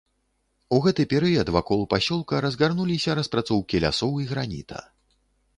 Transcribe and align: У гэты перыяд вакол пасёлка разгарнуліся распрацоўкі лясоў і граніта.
У 0.77 0.79
гэты 0.85 1.05
перыяд 1.11 1.51
вакол 1.57 1.85
пасёлка 1.93 2.41
разгарнуліся 2.47 3.19
распрацоўкі 3.21 3.75
лясоў 3.85 4.13
і 4.25 4.29
граніта. 4.33 4.87